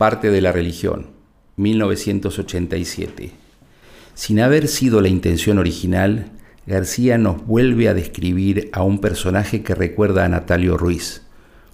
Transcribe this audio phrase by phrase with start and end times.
[0.00, 1.08] Parte de la religión,
[1.56, 3.32] 1987.
[4.14, 6.30] Sin haber sido la intención original,
[6.66, 11.26] García nos vuelve a describir a un personaje que recuerda a Natalio Ruiz,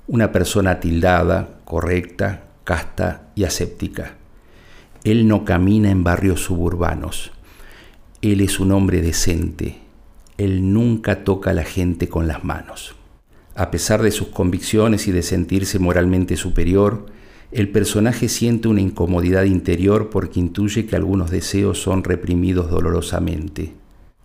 [0.09, 4.17] una persona tildada, correcta, casta y aséptica.
[5.05, 7.31] Él no camina en barrios suburbanos.
[8.23, 9.79] Él es un hombre decente.
[10.37, 12.97] Él nunca toca a la gente con las manos.
[13.55, 17.15] A pesar de sus convicciones y de sentirse moralmente superior,
[17.57, 23.73] el personaje siente una incomodidad interior porque intuye que algunos deseos son reprimidos dolorosamente.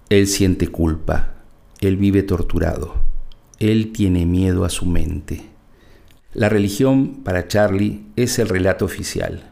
[0.09, 1.36] Él siente culpa,
[1.80, 2.95] él vive torturado,
[3.58, 5.44] él tiene miedo a su mente.
[6.34, 9.50] La religión, para Charlie, es el relato oficial,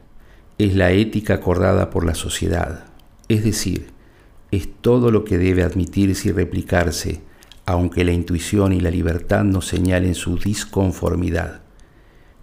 [0.57, 2.83] es la ética acordada por la sociedad,
[3.29, 3.91] es decir,
[4.51, 7.21] es todo lo que debe admitirse y replicarse
[7.65, 11.61] aunque la intuición y la libertad nos señalen su disconformidad.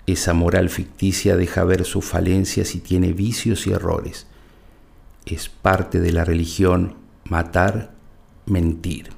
[0.06, 4.28] Esa moral ficticia deja ver sus falencias y tiene vicios y errores.
[5.24, 7.92] Es parte de la religión matar,
[8.46, 9.08] mentir.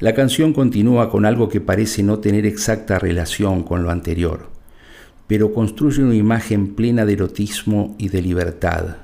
[0.00, 4.50] La canción continúa con algo que parece no tener exacta relación con lo anterior,
[5.26, 8.96] pero construye una imagen plena de erotismo y de libertad,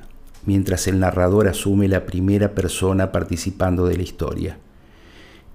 [0.44, 4.58] mientras el narrador asume la primera persona participando de la historia.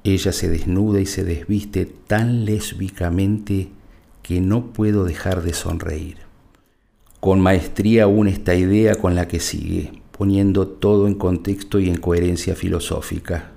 [0.03, 3.69] Ella se desnuda y se desviste tan lésbicamente
[4.23, 6.17] que no puedo dejar de sonreír.
[7.19, 11.97] Con maestría une esta idea con la que sigue, poniendo todo en contexto y en
[11.97, 13.51] coherencia filosófica.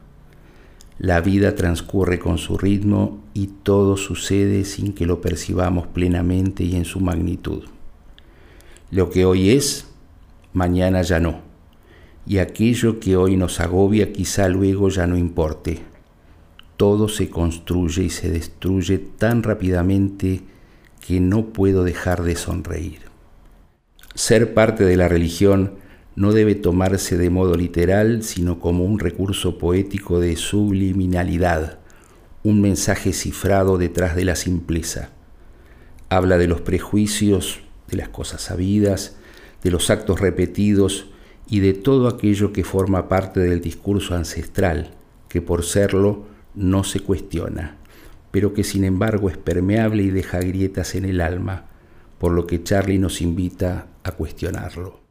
[0.99, 6.77] La vida transcurre con su ritmo y todo sucede sin que lo percibamos plenamente y
[6.77, 7.65] en su magnitud.
[8.91, 9.87] Lo que hoy es,
[10.53, 11.41] mañana ya no,
[12.27, 15.81] y aquello que hoy nos agobia quizá luego ya no importe
[16.77, 20.43] todo se construye y se destruye tan rápidamente
[21.07, 22.99] que no puedo dejar de sonreír.
[24.17, 25.75] Ser parte de la religión
[26.17, 31.79] no debe tomarse de modo literal, sino como un recurso poético de subliminalidad,
[32.43, 35.11] un mensaje cifrado detrás de la simpleza.
[36.09, 39.17] Habla de los prejuicios, de las cosas sabidas,
[39.63, 41.09] de los actos repetidos
[41.49, 44.95] y de todo aquello que forma parte del discurso ancestral,
[45.29, 47.77] que por serlo no se cuestiona,
[48.37, 51.65] pero que sin embargo es permeable y deja grietas en el alma,
[52.19, 55.06] por lo que Charlie nos invita a cuestionarlo.